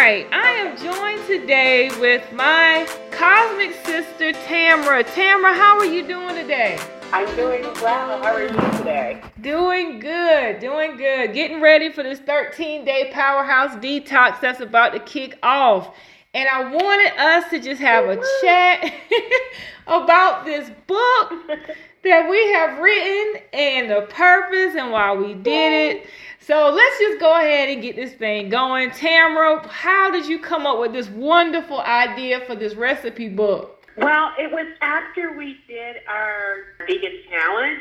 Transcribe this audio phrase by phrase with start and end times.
[0.00, 5.04] right, I am joined today with my cosmic sister Tamra.
[5.04, 6.78] Tamra, how are you doing today?
[7.12, 8.22] I'm doing well.
[8.22, 9.22] How are you today?
[9.42, 11.34] Doing good, doing good.
[11.34, 15.94] Getting ready for this 13 day powerhouse detox that's about to kick off.
[16.32, 18.94] And I wanted us to just have a chat
[19.86, 21.60] about this book
[22.04, 26.06] that we have written and the purpose and why we did it.
[26.40, 28.90] So let's just go ahead and get this thing going.
[28.90, 33.86] Tamra, how did you come up with this wonderful idea for this recipe book?
[33.96, 37.80] Well, it was after we did our vegan challenge.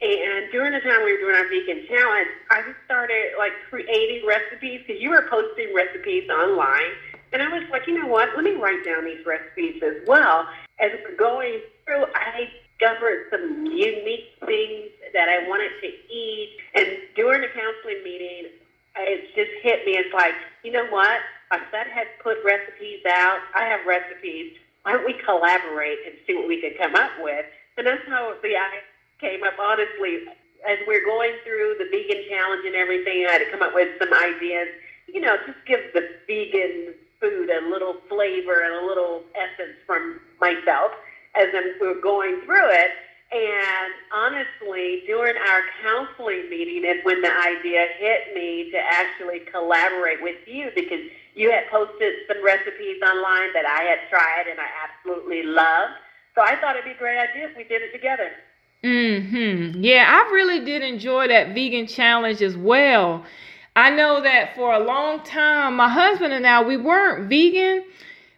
[0.00, 4.26] And during the time we were doing our vegan challenge, I just started like creating
[4.26, 6.94] recipes because you were posting recipes online.
[7.32, 8.30] And I was like, you know what?
[8.34, 10.46] Let me write down these recipes as well.
[10.78, 12.48] As we're going through, I
[12.88, 16.56] discovered some unique things that I wanted to eat.
[16.74, 18.50] And during the counseling meeting,
[18.96, 19.92] it just hit me.
[19.92, 21.20] It's like, you know what?
[21.52, 23.40] Arset has put recipes out.
[23.56, 24.52] I have recipes.
[24.82, 27.46] Why don't we collaborate and see what we can come up with?
[27.76, 28.84] And that's how the idea
[29.20, 29.54] came up.
[29.58, 30.26] Honestly,
[30.68, 33.88] as we're going through the vegan challenge and everything, I had to come up with
[33.98, 34.68] some ideas.
[35.06, 40.20] You know, just give the vegan food a little flavor and a little essence from
[40.40, 40.92] myself
[41.38, 42.90] as we were going through it.
[43.30, 50.22] And honestly, during our counseling meeting is when the idea hit me to actually collaborate
[50.22, 51.00] with you because
[51.34, 55.92] you had posted some recipes online that I had tried and I absolutely loved.
[56.34, 58.30] So I thought it'd be a great idea if we did it together.
[58.82, 59.82] Hmm.
[59.82, 63.24] Yeah, I really did enjoy that vegan challenge as well.
[63.74, 67.84] I know that for a long time, my husband and I we weren't vegan,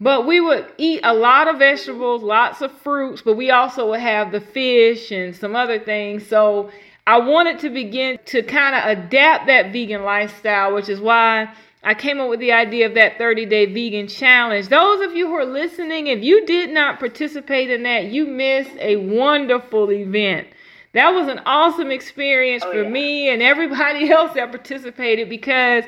[0.00, 4.00] but we would eat a lot of vegetables, lots of fruits, but we also would
[4.00, 6.26] have the fish and some other things.
[6.26, 6.70] So
[7.06, 11.92] I wanted to begin to kind of adapt that vegan lifestyle, which is why I
[11.94, 14.68] came up with the idea of that 30 day vegan challenge.
[14.68, 18.76] Those of you who are listening, if you did not participate in that, you missed
[18.80, 20.48] a wonderful event.
[20.94, 22.88] That was an awesome experience oh, for yeah.
[22.88, 25.84] me and everybody else that participated because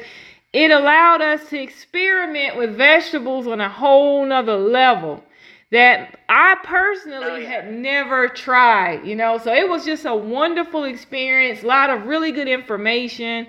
[0.57, 5.23] it allowed us to experiment with vegetables on a whole nother level
[5.71, 7.49] that I personally oh, yeah.
[7.49, 9.37] had never tried, you know.
[9.37, 13.47] So it was just a wonderful experience, a lot of really good information.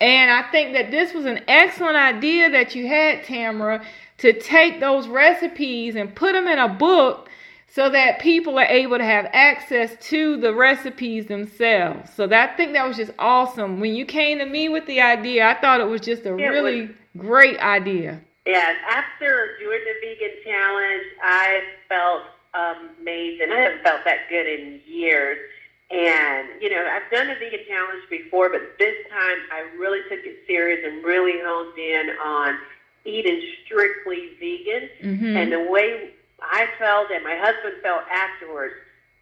[0.00, 3.84] And I think that this was an excellent idea that you had, Tamara,
[4.16, 7.28] to take those recipes and put them in a book
[7.70, 12.10] so that people are able to have access to the recipes themselves.
[12.14, 13.78] So that I think that was just awesome.
[13.80, 16.48] When you came to me with the idea, I thought it was just a it
[16.48, 18.20] really was, great idea.
[18.46, 22.22] Yes, after doing the vegan challenge, I felt
[22.54, 23.52] amazing.
[23.52, 25.38] I haven't felt that good in years.
[25.90, 30.24] And, you know, I've done a vegan challenge before, but this time I really took
[30.24, 32.58] it serious and really honed in on
[33.04, 34.88] eating strictly vegan.
[35.02, 35.36] Mm-hmm.
[35.36, 38.74] And the way I felt and my husband felt afterwards,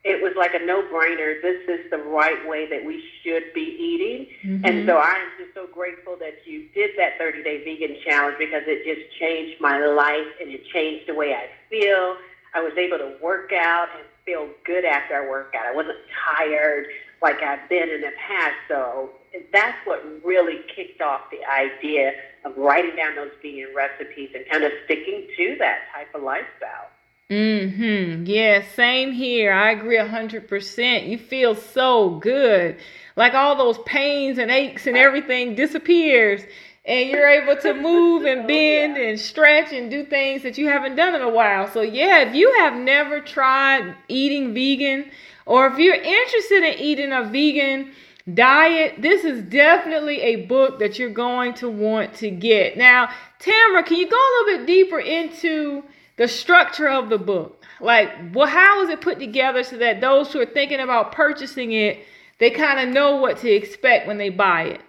[0.04, 1.42] it was like a no-brainer.
[1.42, 4.26] This is the right way that we should be eating.
[4.44, 4.64] Mm-hmm.
[4.64, 8.84] And so I'm just so grateful that you did that 30-day vegan challenge because it
[8.84, 12.16] just changed my life and it changed the way I feel.
[12.54, 15.66] I was able to work out and feel good after I work out.
[15.66, 16.86] I wasn't tired
[17.20, 18.54] like I've been in the past.
[18.68, 19.10] So
[19.52, 22.12] that's what really kicked off the idea
[22.44, 26.90] of writing down those vegan recipes and kind of sticking to that type of lifestyle.
[27.30, 28.24] Mm-hmm.
[28.26, 29.52] Yeah, same here.
[29.52, 31.06] I agree a hundred percent.
[31.06, 32.76] You feel so good.
[33.16, 36.42] Like all those pains and aches and everything disappears.
[36.84, 40.94] And you're able to move and bend and stretch and do things that you haven't
[40.94, 41.66] done in a while.
[41.66, 45.10] So yeah, if you have never tried eating vegan,
[45.46, 47.90] or if you're interested in eating a vegan
[48.32, 52.76] diet, this is definitely a book that you're going to want to get.
[52.76, 53.08] Now,
[53.40, 55.82] Tamara, can you go a little bit deeper into
[56.16, 57.62] the structure of the book.
[57.80, 61.72] Like, well, how is it put together so that those who are thinking about purchasing
[61.72, 62.04] it,
[62.38, 64.80] they kind of know what to expect when they buy it?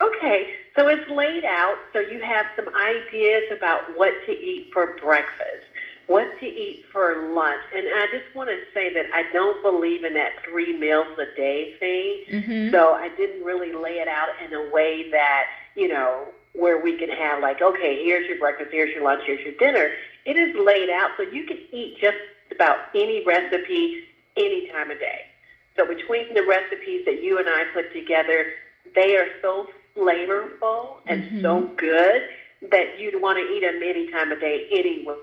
[0.00, 4.96] Okay, so it's laid out so you have some ideas about what to eat for
[5.00, 5.66] breakfast,
[6.08, 7.62] what to eat for lunch.
[7.74, 11.36] And I just want to say that I don't believe in that three meals a
[11.36, 12.40] day thing.
[12.40, 12.70] Mm-hmm.
[12.72, 15.44] So I didn't really lay it out in a way that,
[15.76, 19.40] you know, where we can have like, okay, here's your breakfast, here's your lunch, here's
[19.44, 19.90] your dinner.
[20.24, 22.18] It is laid out so you can eat just
[22.50, 24.04] about any recipe
[24.36, 25.22] any time of day.
[25.76, 28.46] So between the recipes that you and I put together,
[28.94, 31.40] they are so flavorful and mm-hmm.
[31.40, 32.22] so good
[32.70, 35.16] that you'd want to eat them any time of day anyway.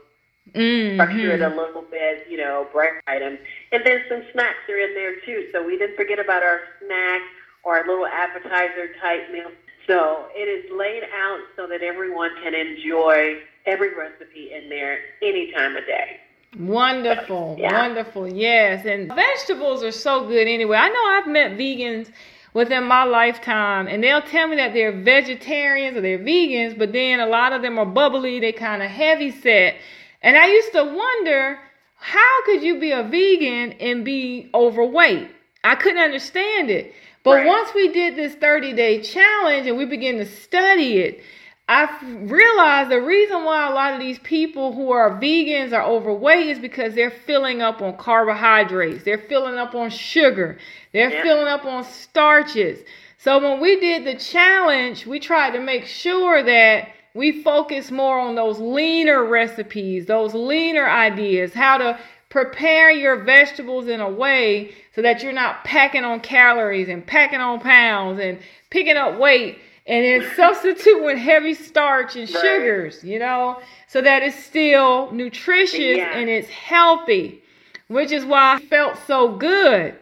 [0.54, 0.96] Mm-hmm.
[0.96, 3.40] Structure it a little bit, you know, breakfast items.
[3.72, 5.48] And then some snacks are in there too.
[5.52, 7.26] So we didn't forget about our snacks
[7.64, 9.52] or our little appetizer type meal
[9.90, 15.52] So it is laid out so that everyone can enjoy every recipe in there any
[15.52, 16.20] time of day.
[16.60, 17.88] Wonderful, yeah.
[17.88, 18.86] wonderful, yes.
[18.86, 20.78] And vegetables are so good anyway.
[20.78, 22.12] I know I've met vegans
[22.54, 27.20] within my lifetime, and they'll tell me that they're vegetarians or they're vegans, but then
[27.20, 29.76] a lot of them are bubbly, they kind of heavy set.
[30.22, 31.58] And I used to wonder,
[31.96, 35.30] how could you be a vegan and be overweight?
[35.64, 36.94] I couldn't understand it.
[37.24, 37.48] But right.
[37.48, 41.24] once we did this 30 day challenge and we began to study it,
[41.68, 41.88] I
[42.24, 46.58] realized the reason why a lot of these people who are vegans are overweight is
[46.58, 50.58] because they're filling up on carbohydrates, they're filling up on sugar,
[50.94, 51.22] they're yeah.
[51.22, 52.80] filling up on starches.
[53.20, 58.18] So when we did the challenge, we tried to make sure that we focus more
[58.18, 64.74] on those leaner recipes, those leaner ideas, how to prepare your vegetables in a way
[64.96, 68.40] so that you're not packing on calories and packing on pounds and
[68.70, 72.42] picking up weight and then substitute with heavy starch and right.
[72.42, 76.16] sugars, you know, so that it's still nutritious yeah.
[76.16, 77.42] and it's healthy,
[77.88, 79.96] which is why I felt so good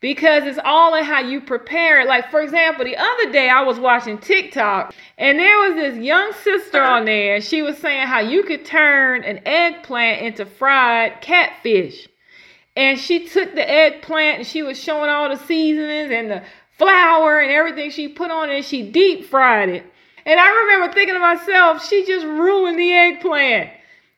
[0.00, 2.06] because it's all in how you prepare it.
[2.06, 6.32] Like, for example, the other day I was watching TikTok and there was this young
[6.32, 6.96] sister uh-huh.
[6.96, 12.08] on there and she was saying how you could turn an eggplant into fried catfish.
[12.76, 16.42] And she took the eggplant and she was showing all the seasonings and the
[16.78, 19.84] flour and everything she put on it and she deep fried it.
[20.24, 23.70] And I remember thinking to myself, she just ruined the eggplant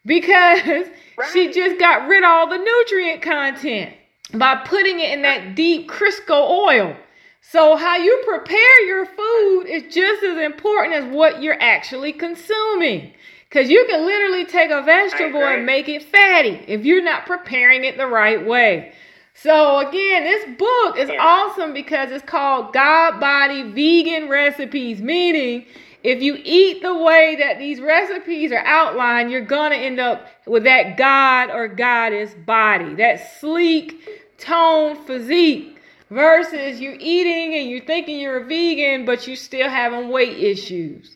[0.04, 0.66] because
[1.16, 1.30] right.
[1.32, 3.94] she just got rid of all the nutrient content
[4.32, 6.96] by putting it in that deep Crisco oil.
[7.42, 13.12] So, how you prepare your food is just as important as what you're actually consuming.
[13.48, 17.82] Because you can literally take a vegetable and make it fatty if you're not preparing
[17.82, 18.92] it the right way.
[19.34, 25.66] So again, this book is awesome because it's called God Body Vegan Recipes, meaning
[26.02, 30.64] if you eat the way that these recipes are outlined, you're gonna end up with
[30.64, 35.76] that God or goddess body, that sleek, toned physique.
[36.10, 41.14] Versus you eating and you're thinking you're a vegan, but you're still having weight issues.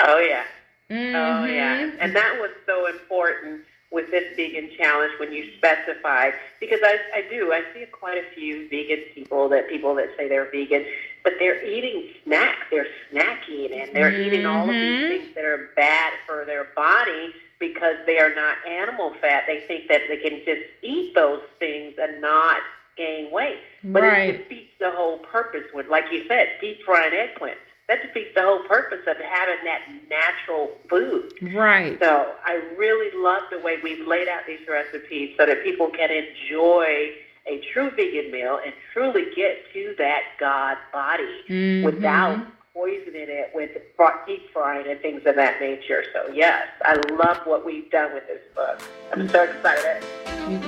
[0.00, 0.42] Oh yeah.
[0.90, 1.14] Mm-hmm.
[1.14, 1.92] Oh yeah.
[2.00, 7.24] And that was so important with this vegan challenge when you specify because I, I
[7.30, 10.86] do I see quite a few vegan people that people that say they're vegan
[11.22, 14.22] but they're eating snacks they're snacking and they're mm-hmm.
[14.22, 15.08] eating all of these mm-hmm.
[15.08, 19.88] things that are bad for their body because they are not animal fat they think
[19.88, 22.58] that they can just eat those things and not
[22.96, 24.34] gain weight but right.
[24.34, 27.58] it defeats the whole purpose with like you said deep frying eggplant.
[27.88, 31.32] That defeats the whole purpose of having that natural food.
[31.54, 31.98] Right.
[32.00, 36.10] So I really love the way we've laid out these recipes so that people can
[36.10, 37.10] enjoy
[37.46, 41.84] a true vegan meal and truly get to that God body mm-hmm.
[41.84, 43.70] without poisoning it with
[44.26, 46.04] deep frying and things of that nature.
[46.12, 48.80] So yes, I love what we've done with this book.
[49.12, 50.02] I'm so excited.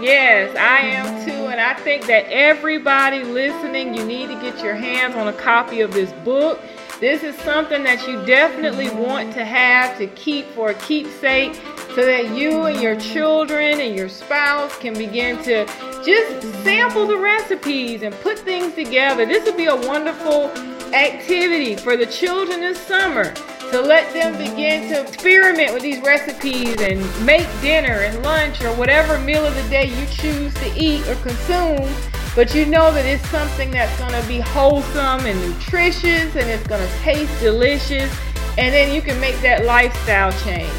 [0.03, 4.75] Yes, I am too, and I think that everybody listening, you need to get your
[4.75, 6.61] hands on a copy of this book.
[7.01, 11.55] This is something that you definitely want to have to keep for a keepsake
[11.95, 15.65] so that you and your children and your spouse can begin to
[16.05, 19.25] just sample the recipes and put things together.
[19.25, 20.51] This would be a wonderful
[20.95, 23.33] activity for the children this summer
[23.71, 28.73] to let them begin to experiment with these recipes and make dinner and lunch or
[28.77, 31.93] whatever meal of the day you choose to eat or consume
[32.35, 36.67] but you know that it's something that's going to be wholesome and nutritious and it's
[36.67, 38.13] going to taste delicious.
[38.59, 40.73] And then you can make that lifestyle change.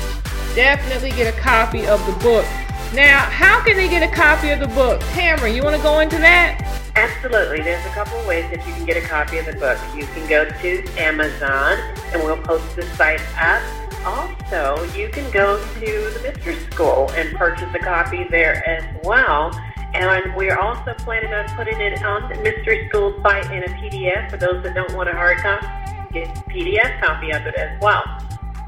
[0.54, 2.46] Definitely get a copy of the book.
[2.94, 5.02] Now, how can they get a copy of the book?
[5.14, 6.62] Tamara, you want to go into that?
[6.96, 7.62] Absolutely.
[7.62, 9.78] There's a couple of ways that you can get a copy of the book.
[9.96, 11.78] You can go to Amazon
[12.14, 13.62] and we'll post the site up.
[14.06, 19.52] Also, you can go to the Mystery School and purchase a copy there as well.
[19.94, 24.30] And we're also planning on putting it on the Mystery School site in a PDF
[24.30, 25.68] for those that don't want a hard copy.
[26.14, 28.04] Get a PDF copy of it as well.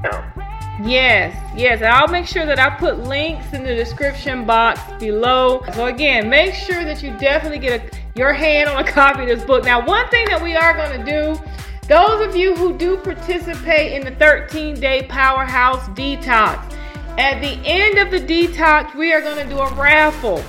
[0.04, 0.47] So.
[0.80, 1.82] Yes, yes.
[1.82, 5.64] I'll make sure that I put links in the description box below.
[5.74, 9.28] So again, make sure that you definitely get a, your hand on a copy of
[9.28, 9.64] this book.
[9.64, 11.40] Now, one thing that we are going to do,
[11.88, 16.74] those of you who do participate in the 13-day Powerhouse Detox,
[17.18, 20.44] at the end of the detox, we are going to do a raffle.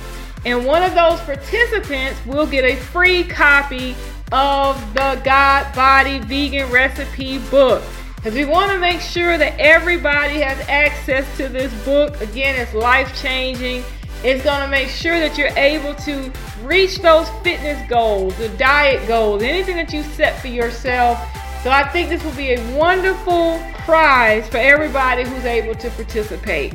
[0.46, 3.96] And one of those participants will get a free copy
[4.30, 7.82] of the God Body Vegan Recipe book.
[8.20, 12.20] Because we want to make sure that everybody has access to this book.
[12.20, 13.82] Again, it's life changing.
[14.22, 16.30] It's going to make sure that you're able to
[16.62, 21.18] reach those fitness goals, the diet goals, anything that you set for yourself.
[21.62, 26.74] So I think this will be a wonderful prize for everybody who's able to participate.